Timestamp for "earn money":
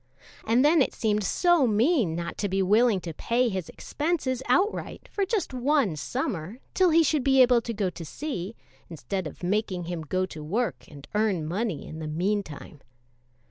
11.13-11.85